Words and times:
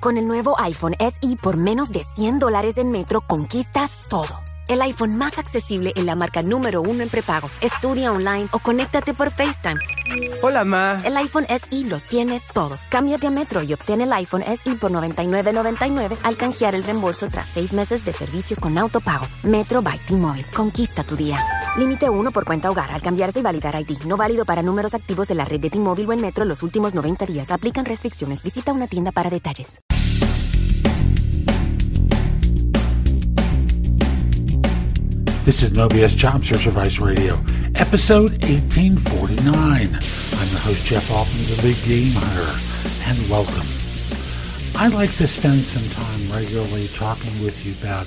Con 0.00 0.16
el 0.16 0.26
nuevo 0.26 0.58
iPhone 0.58 0.96
SE 0.98 1.36
por 1.36 1.58
menos 1.58 1.92
de 1.92 2.02
100 2.02 2.38
dólares 2.38 2.78
en 2.78 2.90
Metro 2.90 3.20
conquistas 3.20 4.00
todo. 4.08 4.40
El 4.66 4.80
iPhone 4.80 5.18
más 5.18 5.36
accesible 5.36 5.92
en 5.94 6.06
la 6.06 6.14
marca 6.14 6.40
número 6.40 6.80
uno 6.80 7.02
en 7.02 7.10
prepago. 7.10 7.50
Estudia 7.60 8.10
online 8.10 8.48
o 8.52 8.60
conéctate 8.60 9.12
por 9.12 9.30
FaceTime. 9.30 9.78
Hola, 10.42 10.64
Ma. 10.64 11.02
El 11.04 11.18
iPhone 11.18 11.44
SE 11.48 11.84
lo 11.84 12.00
tiene 12.00 12.40
todo. 12.54 12.78
Cámbiate 12.88 13.26
a 13.26 13.30
Metro 13.30 13.62
y 13.62 13.74
obtén 13.74 14.00
el 14.00 14.12
iPhone 14.14 14.42
SE 14.42 14.74
por 14.76 14.90
$99.99 14.90 16.16
al 16.22 16.36
canjear 16.38 16.74
el 16.74 16.82
reembolso 16.82 17.28
tras 17.28 17.48
seis 17.48 17.74
meses 17.74 18.02
de 18.02 18.14
servicio 18.14 18.56
con 18.56 18.78
autopago. 18.78 19.26
Metro 19.42 19.82
by 19.82 19.98
T-Mobile. 19.98 20.46
Conquista 20.56 21.04
tu 21.04 21.14
día. 21.14 21.38
Límite 21.76 22.10
uno 22.10 22.32
por 22.32 22.44
cuenta 22.44 22.68
hogar 22.68 22.90
al 22.90 23.00
cambiarse 23.00 23.38
y 23.38 23.42
validar 23.42 23.80
ID. 23.80 24.02
No 24.04 24.16
válido 24.16 24.44
para 24.44 24.60
números 24.60 24.94
activos 24.94 25.28
de 25.28 25.36
la 25.36 25.44
red 25.44 25.60
de 25.60 25.70
T-Mobile 25.70 26.08
o 26.08 26.12
en 26.12 26.20
Metro 26.20 26.44
los 26.44 26.62
últimos 26.62 26.94
90 26.94 27.26
días. 27.26 27.50
Aplican 27.50 27.84
restricciones. 27.84 28.42
Visita 28.42 28.72
una 28.72 28.88
tienda 28.88 29.12
para 29.12 29.30
detalles. 29.30 29.68
This 35.44 35.62
is 35.62 35.72
No 35.72 35.88
BS 35.88 36.16
Job 36.16 36.44
Search 36.44 36.66
Advice 36.66 37.00
Radio, 37.00 37.38
episode 37.74 38.30
1849. 38.44 39.88
I'm 39.88 40.48
the 40.50 40.60
host, 40.62 40.84
Jeff 40.84 41.10
Altman, 41.10 41.44
the 41.46 41.62
Big 41.62 41.76
Game 41.86 42.12
Hunter, 42.12 42.50
and 43.08 43.18
welcome. 43.30 43.66
I 44.76 44.88
like 44.88 45.16
to 45.16 45.26
spend 45.26 45.62
some 45.62 45.82
time 45.90 46.30
regularly 46.30 46.88
talking 46.88 47.32
with 47.42 47.64
you 47.64 47.72
about 47.82 48.06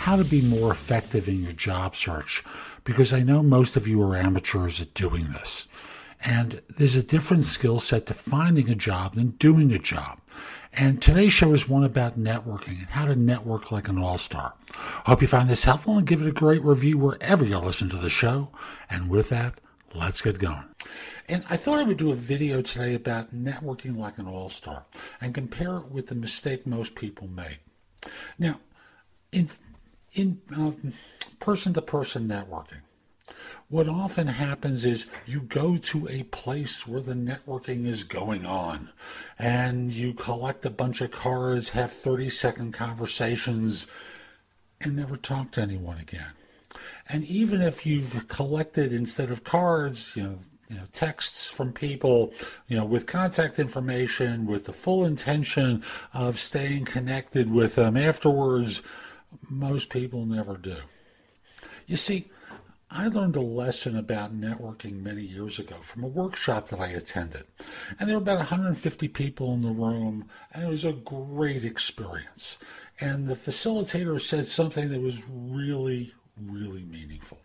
how 0.00 0.16
to 0.16 0.24
be 0.24 0.40
more 0.40 0.72
effective 0.72 1.28
in 1.28 1.42
your 1.42 1.52
job 1.52 1.94
search 1.94 2.42
because 2.84 3.12
I 3.12 3.22
know 3.22 3.42
most 3.42 3.76
of 3.76 3.86
you 3.86 4.02
are 4.02 4.16
amateurs 4.16 4.80
at 4.80 4.94
doing 4.94 5.30
this. 5.32 5.68
And 6.22 6.62
there's 6.70 6.96
a 6.96 7.02
different 7.02 7.44
skill 7.44 7.78
set 7.80 8.06
to 8.06 8.14
finding 8.14 8.70
a 8.70 8.74
job 8.74 9.14
than 9.14 9.30
doing 9.32 9.72
a 9.72 9.78
job. 9.78 10.18
And 10.72 11.02
today's 11.02 11.32
show 11.32 11.52
is 11.52 11.68
one 11.68 11.84
about 11.84 12.18
networking 12.18 12.78
and 12.78 12.86
how 12.86 13.04
to 13.04 13.14
network 13.14 13.72
like 13.72 13.88
an 13.88 13.98
all 13.98 14.16
star. 14.16 14.54
Hope 14.74 15.20
you 15.20 15.28
find 15.28 15.50
this 15.50 15.64
helpful 15.64 15.98
and 15.98 16.06
give 16.06 16.22
it 16.22 16.28
a 16.28 16.32
great 16.32 16.62
review 16.62 16.96
wherever 16.96 17.44
you 17.44 17.58
listen 17.58 17.90
to 17.90 17.96
the 17.96 18.08
show. 18.08 18.50
And 18.88 19.10
with 19.10 19.28
that, 19.28 19.60
let's 19.94 20.22
get 20.22 20.38
going. 20.38 20.64
And 21.28 21.44
I 21.50 21.58
thought 21.58 21.78
I 21.78 21.84
would 21.84 21.98
do 21.98 22.10
a 22.10 22.16
video 22.16 22.62
today 22.62 22.94
about 22.94 23.34
networking 23.34 23.98
like 23.98 24.18
an 24.18 24.26
all 24.26 24.48
star 24.48 24.86
and 25.20 25.34
compare 25.34 25.76
it 25.76 25.90
with 25.90 26.06
the 26.06 26.14
mistake 26.14 26.66
most 26.66 26.94
people 26.94 27.28
make. 27.28 27.58
Now, 28.38 28.60
in 29.32 29.48
in 30.12 30.40
uh, 30.56 30.72
person 31.38 31.72
to 31.74 31.82
person 31.82 32.28
networking, 32.28 32.82
what 33.68 33.88
often 33.88 34.26
happens 34.26 34.84
is 34.84 35.06
you 35.26 35.40
go 35.40 35.76
to 35.76 36.08
a 36.08 36.24
place 36.24 36.86
where 36.86 37.00
the 37.00 37.14
networking 37.14 37.86
is 37.86 38.02
going 38.02 38.44
on 38.44 38.90
and 39.38 39.92
you 39.92 40.12
collect 40.12 40.66
a 40.66 40.70
bunch 40.70 41.00
of 41.00 41.12
cards, 41.12 41.70
have 41.70 41.92
30 41.92 42.30
second 42.30 42.72
conversations, 42.72 43.86
and 44.80 44.96
never 44.96 45.16
talk 45.16 45.52
to 45.52 45.62
anyone 45.62 45.98
again. 45.98 46.32
And 47.08 47.24
even 47.24 47.62
if 47.62 47.86
you've 47.86 48.26
collected 48.28 48.92
instead 48.92 49.30
of 49.30 49.44
cards, 49.44 50.16
you 50.16 50.22
know, 50.22 50.38
you 50.68 50.76
know, 50.76 50.84
texts 50.92 51.46
from 51.48 51.72
people, 51.72 52.32
you 52.68 52.76
know, 52.76 52.84
with 52.84 53.06
contact 53.06 53.58
information, 53.58 54.46
with 54.46 54.66
the 54.66 54.72
full 54.72 55.04
intention 55.04 55.82
of 56.14 56.38
staying 56.38 56.84
connected 56.84 57.50
with 57.50 57.74
them 57.74 57.96
afterwards, 57.96 58.80
most 59.48 59.90
people 59.90 60.24
never 60.26 60.56
do. 60.56 60.76
You 61.86 61.96
see, 61.96 62.30
I 62.90 63.06
learned 63.06 63.36
a 63.36 63.40
lesson 63.40 63.96
about 63.96 64.38
networking 64.38 65.02
many 65.02 65.22
years 65.22 65.58
ago 65.58 65.76
from 65.76 66.02
a 66.02 66.08
workshop 66.08 66.68
that 66.68 66.80
I 66.80 66.88
attended. 66.88 67.44
And 67.98 68.08
there 68.08 68.16
were 68.16 68.22
about 68.22 68.38
150 68.38 69.08
people 69.08 69.54
in 69.54 69.62
the 69.62 69.70
room, 69.70 70.26
and 70.52 70.64
it 70.64 70.68
was 70.68 70.84
a 70.84 70.92
great 70.92 71.64
experience. 71.64 72.58
And 73.00 73.28
the 73.28 73.34
facilitator 73.34 74.20
said 74.20 74.46
something 74.46 74.88
that 74.90 75.00
was 75.00 75.22
really, 75.28 76.14
really 76.36 76.82
meaningful. 76.82 77.38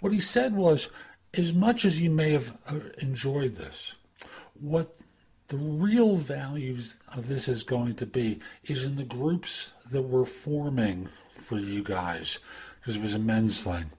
What 0.00 0.12
he 0.12 0.20
said 0.20 0.54
was 0.54 0.88
as 1.34 1.52
much 1.52 1.84
as 1.84 2.00
you 2.00 2.10
may 2.10 2.30
have 2.30 2.56
uh, 2.66 2.80
enjoyed 2.98 3.54
this, 3.54 3.94
what 4.58 4.96
the 5.48 5.56
real 5.56 6.16
values 6.16 6.98
of 7.14 7.28
this 7.28 7.48
is 7.48 7.62
going 7.62 7.94
to 7.96 8.06
be 8.06 8.40
is 8.64 8.84
in 8.84 8.96
the 8.96 9.04
groups 9.04 9.70
that 9.90 10.02
we're 10.02 10.24
forming 10.24 11.08
for 11.34 11.58
you 11.58 11.82
guys, 11.82 12.38
because 12.80 12.96
it 12.96 13.02
was 13.02 13.14
a 13.14 13.18
men's 13.18 13.62
thing 13.62 13.90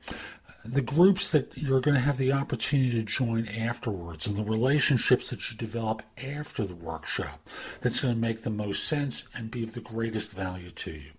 the 0.67 0.81
groups 0.81 1.31
that 1.31 1.49
you're 1.55 1.79
going 1.79 1.95
to 1.95 2.01
have 2.01 2.17
the 2.17 2.33
opportunity 2.33 2.91
to 2.91 3.03
join 3.03 3.47
afterwards 3.47 4.27
and 4.27 4.35
the 4.35 4.43
relationships 4.43 5.29
that 5.29 5.49
you 5.49 5.57
develop 5.57 6.01
after 6.17 6.65
the 6.65 6.75
workshop 6.75 7.47
that's 7.81 8.01
going 8.01 8.13
to 8.13 8.19
make 8.19 8.41
the 8.41 8.49
most 8.49 8.83
sense 8.83 9.25
and 9.33 9.49
be 9.49 9.63
of 9.63 9.73
the 9.73 9.79
greatest 9.79 10.33
value 10.33 10.69
to 10.71 10.91
you. 10.91 11.11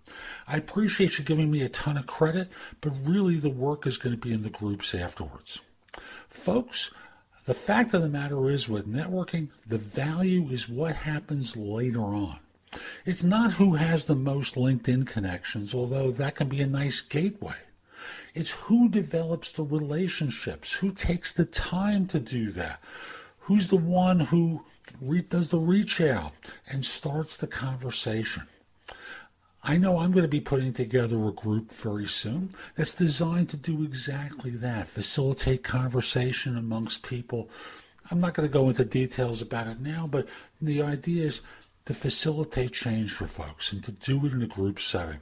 I 0.46 0.58
appreciate 0.58 1.18
you 1.18 1.24
giving 1.24 1.50
me 1.50 1.62
a 1.62 1.68
ton 1.70 1.96
of 1.96 2.06
credit, 2.06 2.48
but 2.80 2.92
really 3.02 3.36
the 3.36 3.50
work 3.50 3.86
is 3.86 3.96
going 3.96 4.14
to 4.14 4.20
be 4.20 4.34
in 4.34 4.42
the 4.42 4.50
groups 4.50 4.94
afterwards. 4.94 5.60
Folks, 6.28 6.90
the 7.48 7.54
fact 7.54 7.94
of 7.94 8.03
the 8.03 8.10
matter 8.10 8.50
is 8.50 8.69
with 8.69 8.86
networking, 8.86 9.48
the 9.66 9.78
value 9.78 10.50
is 10.50 10.69
what 10.69 10.94
happens 10.94 11.56
later 11.56 12.03
on. 12.03 12.38
It's 13.06 13.22
not 13.22 13.54
who 13.54 13.76
has 13.76 14.04
the 14.04 14.14
most 14.14 14.56
LinkedIn 14.56 15.06
connections, 15.06 15.75
although 15.75 16.10
that 16.10 16.34
can 16.34 16.50
be 16.50 16.60
a 16.60 16.66
nice 16.66 17.00
gateway. 17.00 17.54
It's 18.34 18.50
who 18.50 18.91
develops 18.91 19.50
the 19.50 19.64
relationships, 19.64 20.75
who 20.75 20.92
takes 20.92 21.32
the 21.32 21.47
time 21.47 22.06
to 22.08 22.20
do 22.20 22.50
that, 22.50 22.82
who's 23.38 23.69
the 23.69 23.76
one 23.76 24.20
who 24.20 24.66
re- 25.00 25.22
does 25.22 25.48
the 25.48 25.58
reach 25.58 26.03
out 26.03 26.32
and 26.66 26.84
starts 26.84 27.38
the 27.38 27.47
conversation. 27.47 28.42
I 29.68 29.76
know 29.76 29.98
I'm 29.98 30.12
going 30.12 30.24
to 30.24 30.28
be 30.28 30.40
putting 30.40 30.72
together 30.72 31.22
a 31.28 31.30
group 31.30 31.70
very 31.72 32.06
soon 32.06 32.54
that's 32.74 32.94
designed 32.94 33.50
to 33.50 33.58
do 33.58 33.82
exactly 33.82 34.52
that 34.52 34.86
facilitate 34.86 35.62
conversation 35.62 36.56
amongst 36.56 37.06
people. 37.06 37.50
I'm 38.10 38.18
not 38.18 38.32
going 38.32 38.48
to 38.48 38.52
go 38.52 38.70
into 38.70 38.86
details 38.86 39.42
about 39.42 39.66
it 39.66 39.78
now, 39.78 40.08
but 40.10 40.26
the 40.62 40.80
idea 40.80 41.26
is 41.26 41.42
to 41.84 41.92
facilitate 41.92 42.72
change 42.72 43.12
for 43.12 43.26
folks 43.26 43.70
and 43.70 43.84
to 43.84 43.92
do 43.92 44.24
it 44.24 44.32
in 44.32 44.40
a 44.40 44.46
group 44.46 44.80
setting. 44.80 45.20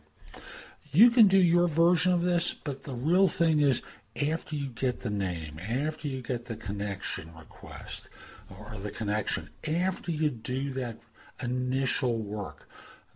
You 0.92 1.10
can 1.10 1.26
do 1.26 1.38
your 1.38 1.66
version 1.66 2.12
of 2.12 2.22
this, 2.22 2.54
but 2.54 2.84
the 2.84 2.94
real 2.94 3.26
thing 3.26 3.58
is 3.58 3.82
after 4.14 4.54
you 4.54 4.68
get 4.68 5.00
the 5.00 5.10
name, 5.10 5.58
after 5.58 6.06
you 6.06 6.22
get 6.22 6.44
the 6.44 6.54
connection 6.54 7.32
request 7.36 8.10
or 8.48 8.76
the 8.78 8.92
connection, 8.92 9.50
after 9.66 10.12
you 10.12 10.30
do 10.30 10.70
that 10.74 10.98
initial 11.42 12.16
work, 12.16 12.68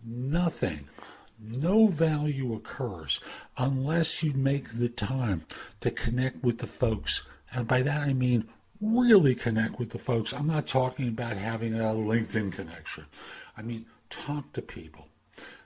nothing, 0.05 0.89
no 1.43 1.87
value 1.87 2.55
occurs 2.55 3.21
unless 3.57 4.23
you 4.23 4.33
make 4.33 4.71
the 4.71 4.89
time 4.89 5.45
to 5.81 5.91
connect 5.91 6.43
with 6.43 6.59
the 6.59 6.67
folks. 6.67 7.25
And 7.53 7.67
by 7.67 7.83
that 7.83 8.03
I 8.03 8.13
mean 8.13 8.49
really 8.81 9.35
connect 9.35 9.79
with 9.79 9.91
the 9.91 9.99
folks. 9.99 10.33
I'm 10.33 10.47
not 10.47 10.67
talking 10.67 11.09
about 11.09 11.37
having 11.37 11.75
a 11.75 11.85
LinkedIn 11.85 12.53
connection. 12.53 13.07
I 13.57 13.63
mean, 13.63 13.87
talk 14.09 14.53
to 14.55 14.63
people. 14.63 15.09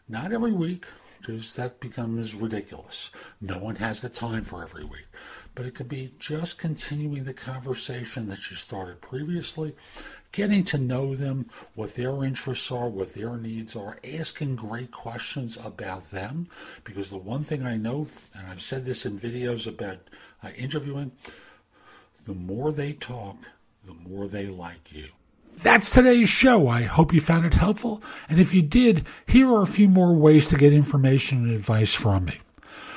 Not 0.08 0.32
every 0.32 0.52
week, 0.52 0.86
because 1.20 1.54
that 1.56 1.80
becomes 1.80 2.34
ridiculous. 2.34 3.10
No 3.40 3.58
one 3.58 3.76
has 3.76 4.02
the 4.02 4.08
time 4.08 4.42
for 4.42 4.62
every 4.62 4.84
week. 4.84 5.06
But 5.54 5.66
it 5.66 5.74
could 5.74 5.88
be 5.88 6.14
just 6.18 6.58
continuing 6.58 7.24
the 7.24 7.32
conversation 7.34 8.28
that 8.28 8.50
you 8.50 8.56
started 8.56 9.00
previously, 9.00 9.74
getting 10.32 10.64
to 10.64 10.78
know 10.78 11.14
them, 11.14 11.48
what 11.74 11.94
their 11.94 12.24
interests 12.24 12.72
are, 12.72 12.88
what 12.88 13.14
their 13.14 13.36
needs 13.36 13.76
are, 13.76 13.98
asking 14.02 14.56
great 14.56 14.90
questions 14.90 15.56
about 15.64 16.10
them. 16.10 16.48
Because 16.82 17.08
the 17.08 17.18
one 17.18 17.44
thing 17.44 17.64
I 17.64 17.76
know, 17.76 18.08
and 18.36 18.48
I've 18.48 18.62
said 18.62 18.84
this 18.84 19.06
in 19.06 19.18
videos 19.18 19.68
about 19.68 19.98
uh, 20.42 20.48
interviewing, 20.56 21.12
the 22.26 22.34
more 22.34 22.72
they 22.72 22.92
talk, 22.92 23.36
the 23.86 23.94
more 23.94 24.26
they 24.26 24.46
like 24.46 24.92
you. 24.92 25.06
That's 25.62 25.92
today's 25.92 26.28
show. 26.28 26.66
I 26.66 26.82
hope 26.82 27.14
you 27.14 27.20
found 27.20 27.46
it 27.46 27.54
helpful. 27.54 28.02
And 28.28 28.40
if 28.40 28.52
you 28.52 28.62
did, 28.62 29.06
here 29.26 29.48
are 29.52 29.62
a 29.62 29.66
few 29.66 29.88
more 29.88 30.14
ways 30.14 30.48
to 30.48 30.56
get 30.56 30.72
information 30.72 31.44
and 31.44 31.54
advice 31.54 31.94
from 31.94 32.24
me. 32.24 32.40